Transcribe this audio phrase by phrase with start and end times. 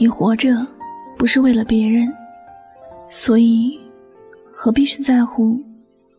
[0.00, 0.66] 你活着
[1.18, 2.10] 不是为了别人，
[3.10, 3.78] 所以
[4.50, 5.60] 何必去在乎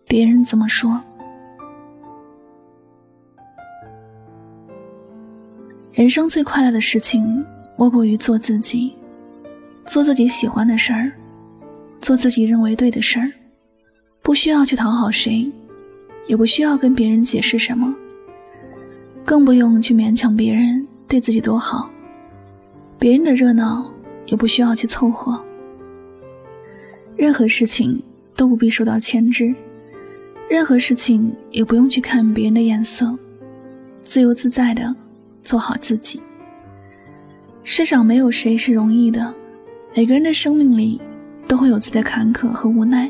[0.08, 1.02] 别人怎么说？
[5.94, 7.44] 人生最快乐的事情，
[7.76, 8.96] 莫过于做自己，
[9.88, 11.12] 做自己喜欢的事儿，
[12.02, 13.32] 做自己认为对的事儿，
[14.22, 15.52] 不需要去讨好谁，
[16.28, 17.92] 也不需要跟别人解释什么，
[19.26, 21.91] 更不用去勉强别人对自己多好。
[23.02, 23.92] 别人的热闹
[24.28, 25.44] 也不需要去凑合，
[27.16, 28.00] 任何事情
[28.36, 29.52] 都不必受到牵制，
[30.48, 33.18] 任何事情也不用去看别人的眼色，
[34.04, 34.96] 自由自在的
[35.44, 36.22] 做好自己。
[37.64, 39.34] 世上没有谁是容易的，
[39.96, 41.02] 每个人的生命里
[41.48, 43.10] 都会有自己的坎坷和无奈。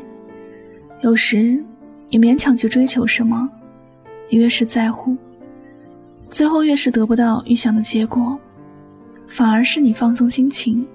[1.02, 1.62] 有时
[2.08, 3.46] 你勉强去追求什么，
[4.30, 5.14] 你越是在乎，
[6.30, 8.40] 最后越是得不到预想的结果。
[9.32, 10.86] 反而是你放松心情，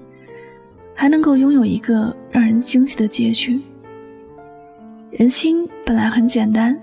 [0.94, 3.60] 还能够拥有一个让人惊喜的结局。
[5.10, 6.80] 人心本来很简单，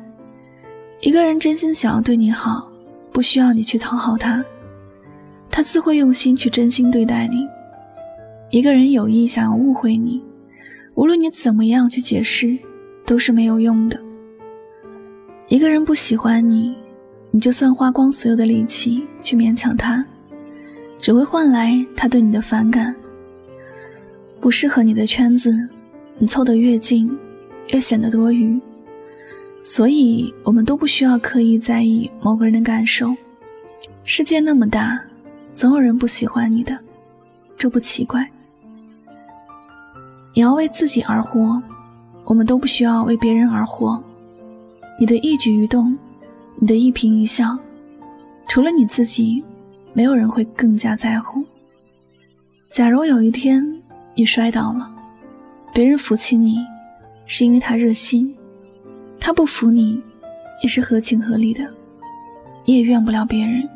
[0.98, 2.68] 一个人真心想要对你好，
[3.12, 4.44] 不需要你去讨好他，
[5.48, 7.46] 他自会用心去真心对待你。
[8.50, 10.20] 一个人有意想要误会你，
[10.96, 12.58] 无论你怎么样去解释，
[13.06, 14.00] 都是没有用的。
[15.46, 16.74] 一个人不喜欢你，
[17.30, 20.04] 你就算花光所有的力气去勉强他。
[21.04, 22.96] 只会换来他对你的反感。
[24.40, 25.54] 不适合你的圈子，
[26.16, 27.14] 你凑得越近，
[27.66, 28.58] 越显得多余。
[29.62, 33.14] 所以，我们都不需要刻意在意某个人的感受。
[34.04, 34.98] 世界那么大，
[35.54, 36.78] 总有人不喜欢你的，
[37.58, 38.26] 这不奇怪。
[40.32, 41.62] 你要为自己而活，
[42.24, 44.02] 我们都不需要为别人而活。
[44.98, 45.94] 你的一举一动，
[46.56, 47.58] 你的一颦一笑，
[48.48, 49.44] 除了你自己。
[49.94, 51.42] 没有人会更加在乎。
[52.68, 53.64] 假如有一天
[54.14, 54.92] 你摔倒了，
[55.72, 56.58] 别人扶起你，
[57.24, 58.34] 是因为他热心；
[59.20, 60.02] 他不扶你，
[60.62, 61.64] 也是合情合理的。
[62.64, 63.66] 你也怨不了别人。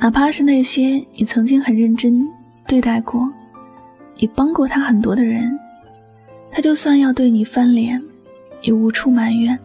[0.00, 2.28] 哪怕是那些你曾经很认真
[2.66, 3.32] 对待过、
[4.18, 5.56] 你帮过他很多的人，
[6.50, 8.02] 他就算要对你翻脸，
[8.62, 9.56] 也无处埋怨。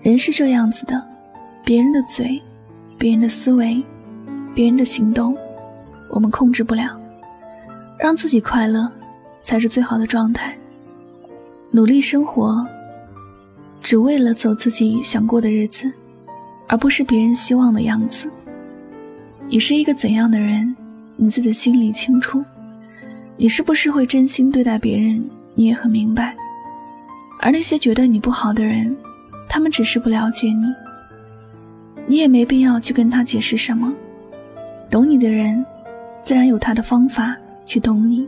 [0.00, 1.00] 人是这样子的，
[1.64, 2.42] 别人的嘴。
[3.02, 3.82] 别人的思维，
[4.54, 5.36] 别人的行动，
[6.08, 6.96] 我们控制不了。
[7.98, 8.88] 让自己快乐，
[9.42, 10.56] 才是最好的状态。
[11.72, 12.64] 努力生活，
[13.80, 15.92] 只为了走自己想过的日子，
[16.68, 18.30] 而不是别人希望的样子。
[19.48, 20.72] 你是一个怎样的人，
[21.16, 22.40] 你自己心里清楚。
[23.36, 26.36] 你是不是会真心对待别人，你也很明白。
[27.40, 28.96] 而那些觉得你不好的人，
[29.48, 30.72] 他们只是不了解你。
[32.12, 33.90] 你也没必要去跟他解释什么，
[34.90, 35.64] 懂你的人，
[36.22, 37.34] 自然有他的方法
[37.64, 38.26] 去懂你；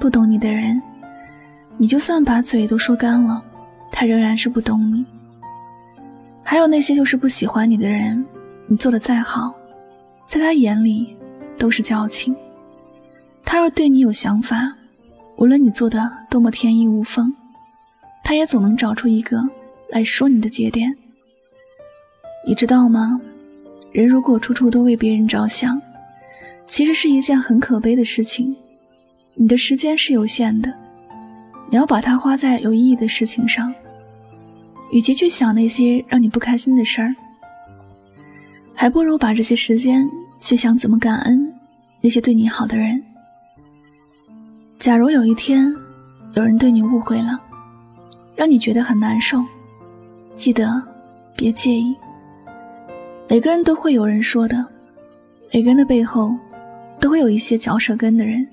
[0.00, 0.82] 不懂你的人，
[1.76, 3.40] 你就算把嘴都说干了，
[3.92, 5.06] 他仍然是不懂你。
[6.42, 8.26] 还有那些就是不喜欢你的人，
[8.66, 9.54] 你做的再好，
[10.26, 11.16] 在他眼里
[11.56, 12.34] 都是矫情。
[13.44, 14.74] 他若对你有想法，
[15.36, 17.32] 无论你做的多么天衣无缝，
[18.24, 19.48] 他也总能找出一个
[19.88, 20.92] 来说你的节点。
[22.48, 23.20] 你知道吗？
[23.92, 25.78] 人如果处处都为别人着想，
[26.66, 28.56] 其实是一件很可悲的事情。
[29.34, 30.72] 你的时间是有限的，
[31.68, 33.72] 你要把它花在有意义的事情上。
[34.90, 37.14] 与其去想那些让你不开心的事儿，
[38.74, 40.08] 还不如把这些时间
[40.40, 41.52] 去想怎么感恩
[42.00, 43.04] 那些对你好的人。
[44.78, 45.70] 假如有一天
[46.32, 47.38] 有人对你误会了，
[48.34, 49.44] 让你觉得很难受，
[50.38, 50.82] 记得
[51.36, 51.94] 别介意。
[53.30, 54.64] 每个人都会有人说的，
[55.52, 56.34] 每个人的背后，
[56.98, 58.46] 都会有一些嚼舌根的人。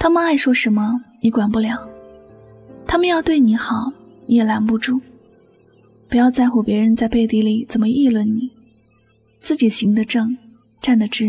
[0.00, 1.76] 他们爱说什么，你管不了；
[2.88, 3.92] 他们要对你好，
[4.26, 5.00] 你也拦不住。
[6.08, 8.50] 不要在乎别人在背地里怎么议论你，
[9.40, 10.36] 自己行得正，
[10.80, 11.26] 站得直，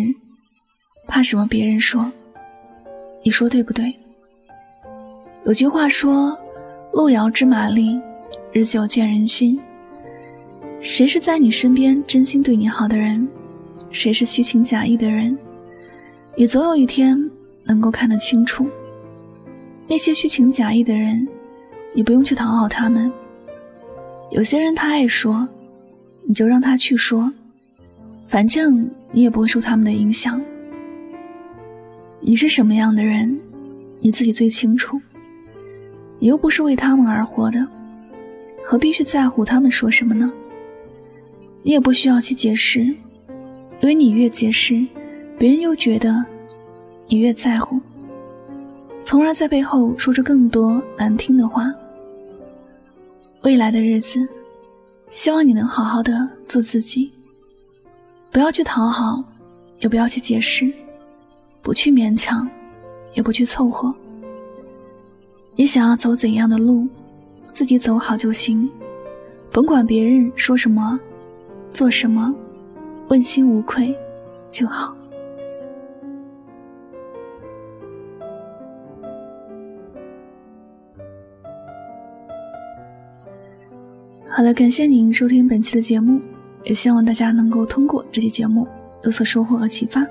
[1.07, 2.11] 怕什么别人说？
[3.23, 3.93] 你说对不对？
[5.45, 6.35] 有句话说
[6.93, 8.01] ：“路遥知马力，
[8.51, 9.59] 日久见人心。”
[10.83, 13.25] 谁是在你身边真心对你好的人，
[13.89, 15.35] 谁是虚情假意的人，
[16.35, 17.17] 你总有一天
[17.63, 18.67] 能够看得清楚。
[19.87, 21.25] 那些虚情假意的人，
[21.93, 23.09] 你不用去讨好他们。
[24.29, 25.47] 有些人他爱说，
[26.27, 27.31] 你就让他去说，
[28.27, 30.39] 反正你也不会受他们的影响。
[32.19, 33.39] 你是什么样的人，
[34.01, 34.99] 你自己最清楚。
[36.19, 37.65] 你又不是为他们而活的，
[38.65, 40.29] 何必去在乎他们说什么呢？
[41.63, 42.95] 你也不需要去解释，因
[43.83, 44.85] 为你越解释，
[45.37, 46.23] 别人又觉得
[47.07, 47.79] 你越在乎，
[49.01, 51.73] 从而在背后说着更多难听的话。
[53.43, 54.27] 未来的日子，
[55.09, 57.11] 希望你能好好的做自己，
[58.29, 59.23] 不要去讨好，
[59.79, 60.69] 也不要去解释，
[61.61, 62.45] 不去勉强，
[63.13, 63.93] 也不去凑合。
[65.55, 66.87] 你想要走怎样的路，
[67.53, 68.69] 自己走好就行，
[69.49, 70.99] 甭管别人说什么，
[71.73, 72.33] 做什么，
[73.07, 73.97] 问心无愧
[74.51, 74.95] 就好。
[84.29, 86.21] 好了，感谢您收听本期的节目，
[86.63, 88.67] 也希望大家能够通过这期节目
[89.03, 90.05] 有所收获和启发。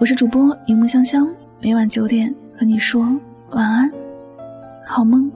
[0.00, 1.28] 我是主播荧幕香香，
[1.60, 3.02] 每晚九点和你说
[3.50, 3.92] 晚安，
[4.86, 5.30] 好梦。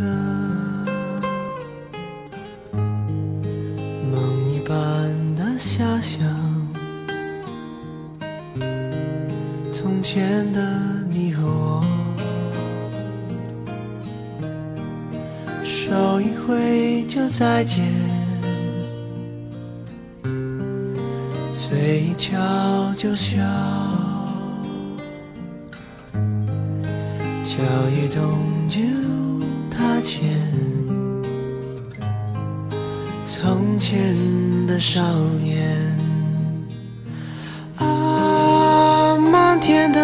[0.00, 0.06] 歌，
[4.10, 4.74] 梦一般
[5.36, 6.18] 的遐想，
[9.74, 10.58] 从前的
[11.10, 11.84] 你和我，
[15.62, 17.84] 手一挥就再见，
[21.52, 22.40] 嘴一翘
[22.96, 23.36] 就笑。
[27.44, 27.56] 脚
[27.90, 28.80] 一动就
[29.80, 30.20] 擦肩，
[33.24, 34.14] 从前
[34.66, 35.00] 的少
[35.40, 35.74] 年，
[37.76, 39.98] 啊，漫天的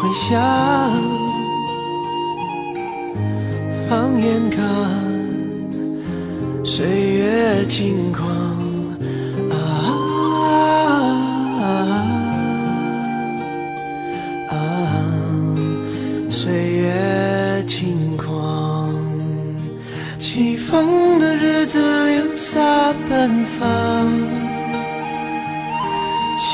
[0.00, 0.40] 回响，
[3.88, 4.64] 放眼看，
[6.64, 8.65] 岁月轻狂。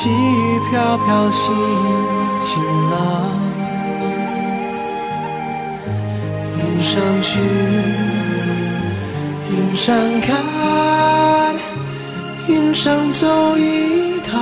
[0.02, 1.54] 细雨飘飘心
[2.42, 2.96] 晴朗。
[6.58, 7.38] 云上去，
[9.52, 10.34] 云上看，
[12.48, 14.32] 云上走一趟。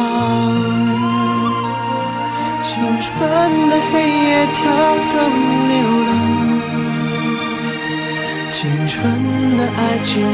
[2.62, 4.64] 青春的黑夜跳
[5.12, 5.14] 灯
[5.68, 5.74] 流
[6.06, 6.10] 浪。
[8.50, 8.56] 青
[8.88, 8.96] 春
[9.58, 10.24] 的爱情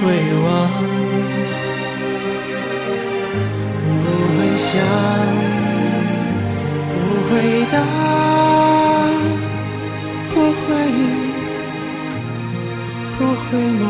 [0.00, 0.08] 不会
[0.42, 0.50] 忘，
[4.72, 4.78] 想，
[6.90, 6.94] 不
[7.28, 7.30] 回
[7.72, 7.74] 答，
[10.32, 10.62] 不回
[10.92, 11.00] 忆，
[13.18, 13.82] 不回眸，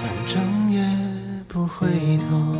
[0.26, 0.32] 正
[0.72, 0.74] 也
[1.48, 1.76] 不回
[2.30, 2.55] 头。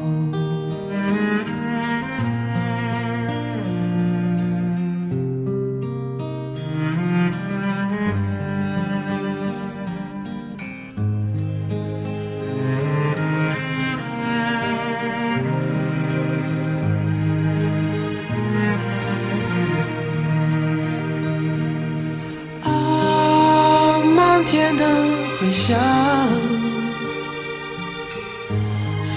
[25.39, 25.79] 回响，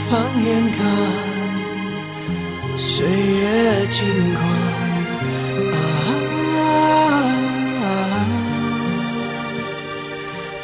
[0.10, 0.78] 放眼看。
[2.78, 4.40] 岁月轻狂。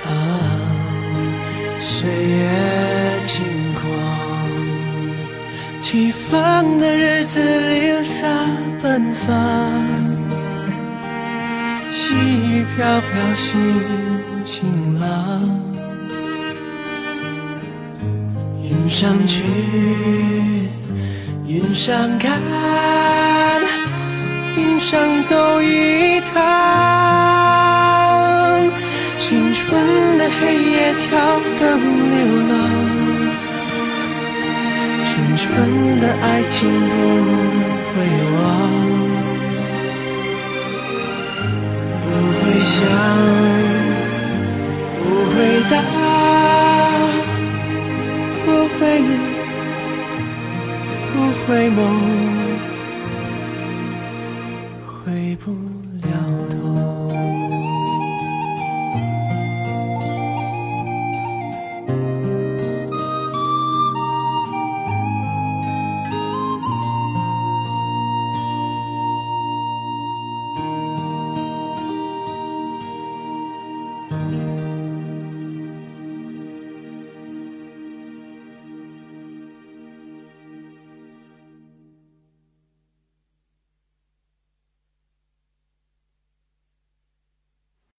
[0.05, 0.09] 啊，
[1.79, 2.50] 岁月
[3.25, 3.33] 轻
[3.75, 3.83] 狂，
[5.81, 8.27] 起风的日子留下
[8.81, 9.33] 奔放，
[11.89, 13.53] 细雨飘飘心
[14.43, 15.41] 晴浪，
[18.61, 19.43] 云上去，
[21.47, 22.39] 云上看，
[24.57, 26.33] 云上走一趟。
[29.19, 31.63] 青春的黑夜跳灯
[32.11, 32.53] 流浪，
[35.03, 35.43] 青春
[35.99, 36.93] 的爱情不
[37.91, 37.95] 会
[38.35, 38.43] 忘，
[42.01, 42.79] 不会想，